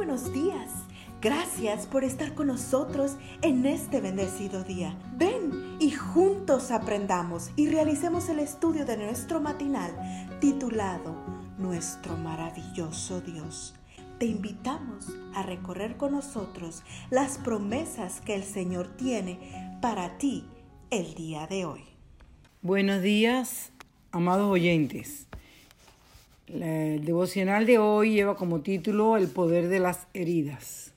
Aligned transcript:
buenos 0.00 0.32
días. 0.32 0.70
Gracias 1.20 1.86
por 1.86 2.04
estar 2.04 2.32
con 2.32 2.46
nosotros 2.46 3.18
en 3.42 3.66
este 3.66 4.00
bendecido 4.00 4.64
día. 4.64 4.98
Ven 5.18 5.76
y 5.78 5.90
juntos 5.90 6.70
aprendamos 6.70 7.50
y 7.54 7.68
realicemos 7.68 8.30
el 8.30 8.38
estudio 8.38 8.86
de 8.86 8.96
nuestro 8.96 9.42
matinal 9.42 9.92
titulado 10.40 11.14
Nuestro 11.58 12.16
maravilloso 12.16 13.20
Dios. 13.20 13.74
Te 14.18 14.24
invitamos 14.24 15.08
a 15.34 15.42
recorrer 15.42 15.98
con 15.98 16.12
nosotros 16.12 16.82
las 17.10 17.36
promesas 17.36 18.22
que 18.22 18.34
el 18.34 18.44
Señor 18.44 18.96
tiene 18.96 19.78
para 19.82 20.16
ti 20.16 20.46
el 20.88 21.12
día 21.12 21.46
de 21.46 21.66
hoy. 21.66 21.84
Buenos 22.62 23.02
días, 23.02 23.70
amados 24.12 24.50
oyentes. 24.50 25.29
El 26.52 27.04
devocional 27.04 27.64
de 27.64 27.78
hoy 27.78 28.14
lleva 28.14 28.34
como 28.34 28.60
título 28.60 29.16
El 29.16 29.28
poder 29.28 29.68
de 29.68 29.78
las 29.78 30.08
heridas. 30.14 30.94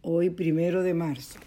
Hoy, 0.00 0.30
primero 0.30 0.82
de 0.82 0.94
marzo. 0.94 1.38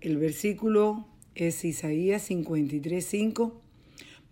El 0.00 0.16
versículo 0.16 1.04
es 1.34 1.62
Isaías 1.62 2.22
53:5. 2.30 3.52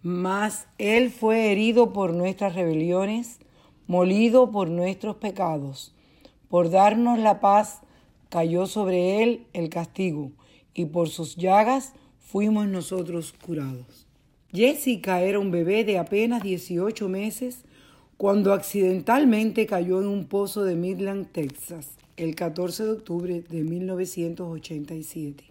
Mas 0.01 0.67
Él 0.79 1.11
fue 1.11 1.53
herido 1.53 1.93
por 1.93 2.15
nuestras 2.15 2.55
rebeliones, 2.55 3.39
molido 3.87 4.51
por 4.51 4.71
nuestros 4.71 5.17
pecados. 5.17 5.95
Por 6.49 6.71
darnos 6.71 7.19
la 7.19 7.39
paz, 7.39 7.83
cayó 8.31 8.67
sobre 8.67 9.23
Él 9.23 9.47
el 9.53 9.69
castigo, 9.69 10.33
y 10.73 10.87
por 10.87 11.11
sus 11.11 11.37
llagas 11.37 11.93
fuimos 12.19 12.67
nosotros 12.67 13.35
curados. 13.45 14.07
Jessica 14.55 15.21
era 15.21 15.39
un 15.39 15.51
bebé 15.51 15.85
de 15.85 15.99
apenas 15.99 16.43
18 16.43 17.07
meses 17.11 17.65
cuando 18.21 18.53
accidentalmente 18.53 19.65
cayó 19.65 20.03
en 20.03 20.07
un 20.07 20.27
pozo 20.27 20.63
de 20.63 20.77
Midland, 20.77 21.29
Texas, 21.33 21.93
el 22.19 22.35
14 22.35 22.85
de 22.85 22.91
octubre 22.91 23.43
de 23.49 23.65
1987. 23.65 25.45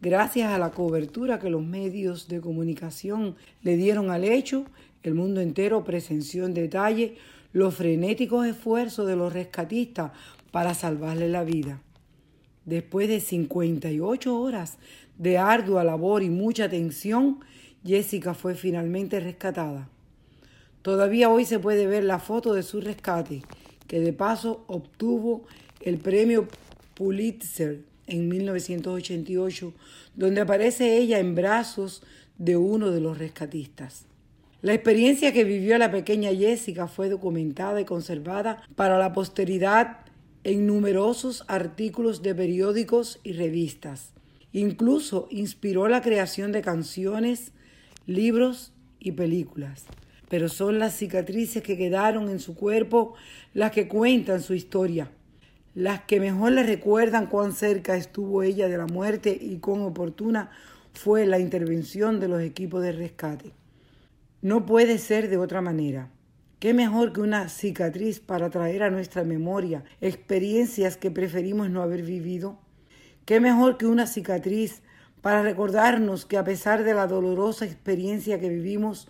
Gracias 0.00 0.52
a 0.52 0.58
la 0.60 0.70
cobertura 0.70 1.40
que 1.40 1.50
los 1.50 1.64
medios 1.64 2.28
de 2.28 2.40
comunicación 2.40 3.34
le 3.62 3.76
dieron 3.76 4.12
al 4.12 4.22
hecho, 4.22 4.66
el 5.02 5.16
mundo 5.16 5.40
entero 5.40 5.82
presenció 5.82 6.46
en 6.46 6.54
detalle 6.54 7.16
los 7.52 7.74
frenéticos 7.74 8.46
esfuerzos 8.46 9.08
de 9.08 9.16
los 9.16 9.32
rescatistas 9.32 10.12
para 10.52 10.74
salvarle 10.74 11.28
la 11.28 11.42
vida. 11.42 11.82
Después 12.66 13.08
de 13.08 13.18
58 13.18 14.40
horas 14.40 14.78
de 15.18 15.38
ardua 15.38 15.82
labor 15.82 16.22
y 16.22 16.30
mucha 16.30 16.68
tensión, 16.68 17.40
Jessica 17.84 18.32
fue 18.32 18.54
finalmente 18.54 19.18
rescatada. 19.18 19.88
Todavía 20.82 21.28
hoy 21.28 21.44
se 21.44 21.58
puede 21.58 21.86
ver 21.86 22.04
la 22.04 22.18
foto 22.18 22.54
de 22.54 22.62
su 22.62 22.80
rescate, 22.80 23.42
que 23.86 24.00
de 24.00 24.14
paso 24.14 24.64
obtuvo 24.66 25.44
el 25.80 25.98
premio 25.98 26.48
Pulitzer 26.94 27.80
en 28.06 28.28
1988, 28.28 29.74
donde 30.14 30.40
aparece 30.40 30.96
ella 30.96 31.18
en 31.18 31.34
brazos 31.34 32.02
de 32.38 32.56
uno 32.56 32.90
de 32.90 33.00
los 33.00 33.18
rescatistas. 33.18 34.06
La 34.62 34.72
experiencia 34.72 35.32
que 35.32 35.44
vivió 35.44 35.76
la 35.76 35.90
pequeña 35.90 36.30
Jessica 36.30 36.88
fue 36.88 37.10
documentada 37.10 37.80
y 37.80 37.84
conservada 37.84 38.62
para 38.74 38.98
la 38.98 39.12
posteridad 39.12 39.98
en 40.44 40.66
numerosos 40.66 41.44
artículos 41.46 42.22
de 42.22 42.34
periódicos 42.34 43.20
y 43.22 43.32
revistas. 43.32 44.12
Incluso 44.52 45.28
inspiró 45.30 45.88
la 45.88 46.00
creación 46.00 46.52
de 46.52 46.62
canciones, 46.62 47.52
libros 48.06 48.72
y 48.98 49.12
películas 49.12 49.84
pero 50.30 50.48
son 50.48 50.78
las 50.78 50.94
cicatrices 50.94 51.60
que 51.60 51.76
quedaron 51.76 52.30
en 52.30 52.38
su 52.38 52.54
cuerpo 52.54 53.14
las 53.52 53.72
que 53.72 53.88
cuentan 53.88 54.40
su 54.40 54.54
historia, 54.54 55.10
las 55.74 56.02
que 56.02 56.20
mejor 56.20 56.52
le 56.52 56.62
recuerdan 56.62 57.26
cuán 57.26 57.52
cerca 57.52 57.96
estuvo 57.96 58.44
ella 58.44 58.68
de 58.68 58.78
la 58.78 58.86
muerte 58.86 59.36
y 59.38 59.56
cuán 59.56 59.82
oportuna 59.82 60.52
fue 60.92 61.26
la 61.26 61.40
intervención 61.40 62.20
de 62.20 62.28
los 62.28 62.42
equipos 62.42 62.80
de 62.80 62.92
rescate. 62.92 63.50
No 64.40 64.66
puede 64.66 64.98
ser 64.98 65.28
de 65.30 65.36
otra 65.36 65.62
manera. 65.62 66.10
¿Qué 66.60 66.74
mejor 66.74 67.12
que 67.12 67.22
una 67.22 67.48
cicatriz 67.48 68.20
para 68.20 68.50
traer 68.50 68.84
a 68.84 68.90
nuestra 68.90 69.24
memoria 69.24 69.82
experiencias 70.00 70.96
que 70.96 71.10
preferimos 71.10 71.70
no 71.70 71.82
haber 71.82 72.02
vivido? 72.02 72.56
¿Qué 73.24 73.40
mejor 73.40 73.78
que 73.78 73.86
una 73.86 74.06
cicatriz 74.06 74.82
para 75.22 75.42
recordarnos 75.42 76.24
que 76.24 76.38
a 76.38 76.44
pesar 76.44 76.84
de 76.84 76.94
la 76.94 77.08
dolorosa 77.08 77.64
experiencia 77.64 78.38
que 78.38 78.48
vivimos, 78.48 79.08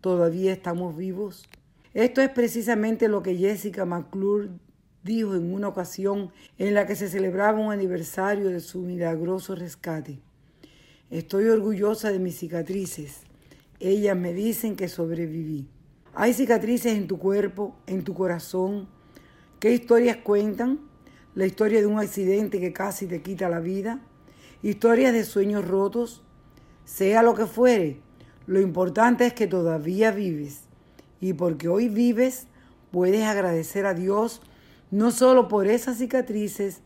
todavía 0.00 0.52
estamos 0.52 0.96
vivos. 0.96 1.48
Esto 1.94 2.20
es 2.20 2.30
precisamente 2.30 3.08
lo 3.08 3.22
que 3.22 3.36
Jessica 3.36 3.84
McClure 3.84 4.50
dijo 5.02 5.34
en 5.34 5.52
una 5.52 5.68
ocasión 5.68 6.30
en 6.58 6.74
la 6.74 6.86
que 6.86 6.94
se 6.94 7.08
celebraba 7.08 7.58
un 7.58 7.72
aniversario 7.72 8.48
de 8.48 8.60
su 8.60 8.80
milagroso 8.80 9.54
rescate. 9.54 10.20
Estoy 11.10 11.48
orgullosa 11.48 12.12
de 12.12 12.18
mis 12.18 12.38
cicatrices. 12.38 13.22
Ellas 13.80 14.16
me 14.16 14.32
dicen 14.32 14.76
que 14.76 14.88
sobreviví. 14.88 15.68
Hay 16.14 16.34
cicatrices 16.34 16.96
en 16.96 17.06
tu 17.06 17.18
cuerpo, 17.18 17.74
en 17.86 18.04
tu 18.04 18.14
corazón. 18.14 18.88
¿Qué 19.58 19.72
historias 19.72 20.18
cuentan? 20.18 20.80
La 21.34 21.46
historia 21.46 21.80
de 21.80 21.86
un 21.86 21.98
accidente 21.98 22.60
que 22.60 22.72
casi 22.72 23.06
te 23.06 23.22
quita 23.22 23.48
la 23.48 23.60
vida. 23.60 24.00
Historias 24.62 25.12
de 25.12 25.24
sueños 25.24 25.66
rotos. 25.66 26.22
Sea 26.84 27.22
lo 27.22 27.34
que 27.34 27.46
fuere, 27.46 28.00
lo 28.50 28.60
importante 28.60 29.26
es 29.26 29.32
que 29.32 29.46
todavía 29.46 30.10
vives 30.10 30.62
y 31.20 31.34
porque 31.34 31.68
hoy 31.68 31.88
vives 31.88 32.48
puedes 32.90 33.24
agradecer 33.24 33.86
a 33.86 33.94
Dios 33.94 34.42
no 34.90 35.12
solo 35.12 35.46
por 35.46 35.68
esas 35.68 35.98
cicatrices, 35.98 36.80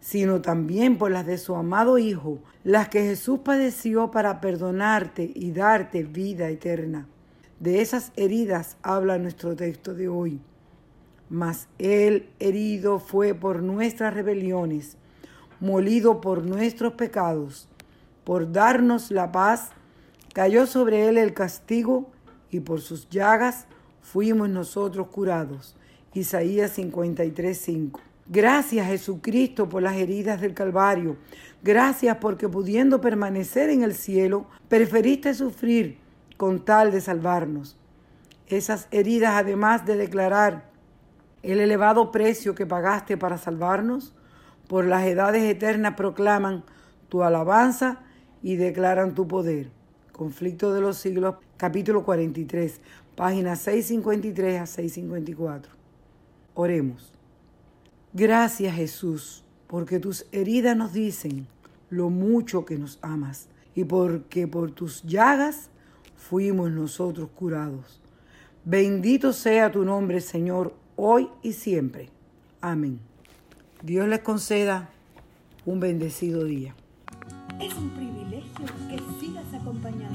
sino 0.00 0.42
también 0.42 0.98
por 0.98 1.10
las 1.10 1.24
de 1.24 1.38
su 1.38 1.54
amado 1.54 1.96
Hijo, 1.96 2.40
las 2.62 2.90
que 2.90 3.04
Jesús 3.04 3.38
padeció 3.42 4.10
para 4.10 4.42
perdonarte 4.42 5.32
y 5.34 5.52
darte 5.52 6.02
vida 6.02 6.50
eterna. 6.50 7.08
De 7.58 7.80
esas 7.80 8.12
heridas 8.16 8.76
habla 8.82 9.16
nuestro 9.16 9.56
texto 9.56 9.94
de 9.94 10.08
hoy. 10.08 10.42
Mas 11.30 11.68
Él 11.78 12.28
herido 12.38 12.98
fue 12.98 13.32
por 13.32 13.62
nuestras 13.62 14.12
rebeliones, 14.12 14.98
molido 15.58 16.20
por 16.20 16.44
nuestros 16.44 16.92
pecados, 16.92 17.66
por 18.24 18.52
darnos 18.52 19.10
la 19.10 19.32
paz 19.32 19.70
Cayó 20.38 20.66
sobre 20.66 21.08
él 21.08 21.18
el 21.18 21.34
castigo 21.34 22.12
y 22.48 22.60
por 22.60 22.80
sus 22.80 23.08
llagas 23.08 23.66
fuimos 24.00 24.48
nosotros 24.48 25.08
curados. 25.08 25.74
Isaías 26.14 26.78
53:5. 26.78 27.98
Gracias 28.28 28.86
Jesucristo 28.86 29.68
por 29.68 29.82
las 29.82 29.96
heridas 29.96 30.40
del 30.40 30.54
Calvario. 30.54 31.16
Gracias 31.64 32.18
porque 32.18 32.48
pudiendo 32.48 33.00
permanecer 33.00 33.68
en 33.68 33.82
el 33.82 33.96
cielo, 33.96 34.46
preferiste 34.68 35.34
sufrir 35.34 35.98
con 36.36 36.64
tal 36.64 36.92
de 36.92 37.00
salvarnos. 37.00 37.76
Esas 38.46 38.86
heridas, 38.92 39.34
además 39.34 39.86
de 39.86 39.96
declarar 39.96 40.70
el 41.42 41.58
elevado 41.58 42.12
precio 42.12 42.54
que 42.54 42.64
pagaste 42.64 43.16
para 43.16 43.38
salvarnos, 43.38 44.14
por 44.68 44.84
las 44.84 45.04
edades 45.04 45.42
eternas 45.42 45.94
proclaman 45.96 46.62
tu 47.08 47.24
alabanza 47.24 48.02
y 48.40 48.54
declaran 48.54 49.16
tu 49.16 49.26
poder. 49.26 49.76
Conflicto 50.18 50.74
de 50.74 50.80
los 50.80 50.96
siglos, 50.96 51.36
capítulo 51.56 52.02
43, 52.02 52.80
páginas 53.14 53.60
653 53.60 54.60
a 54.60 54.66
654. 54.66 55.72
Oremos. 56.54 57.12
Gracias 58.12 58.74
Jesús, 58.74 59.44
porque 59.68 60.00
tus 60.00 60.26
heridas 60.32 60.76
nos 60.76 60.92
dicen 60.92 61.46
lo 61.88 62.10
mucho 62.10 62.64
que 62.64 62.76
nos 62.76 62.98
amas 63.00 63.46
y 63.76 63.84
porque 63.84 64.48
por 64.48 64.72
tus 64.72 65.04
llagas 65.04 65.70
fuimos 66.16 66.72
nosotros 66.72 67.28
curados. 67.36 68.00
Bendito 68.64 69.32
sea 69.32 69.70
tu 69.70 69.84
nombre, 69.84 70.20
Señor, 70.20 70.74
hoy 70.96 71.28
y 71.44 71.52
siempre. 71.52 72.08
Amén. 72.60 72.98
Dios 73.84 74.08
les 74.08 74.18
conceda 74.18 74.90
un 75.64 75.78
bendecido 75.78 76.42
día. 76.42 76.74
Es 77.60 77.74
un 77.74 77.90
privilegio 77.90 78.66
que 78.88 78.98
sigas 79.18 79.52
acompañándonos 79.52 80.07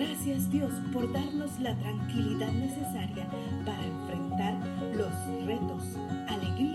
Gracias 0.00 0.50
Dios 0.50 0.72
por 0.94 1.12
darnos 1.12 1.60
la 1.60 1.76
tranquilidad 1.76 2.50
necesaria 2.52 3.28
para 3.66 3.84
enfrentar 3.84 4.54
los 4.96 5.44
retos, 5.44 5.82
alegría 6.26 6.69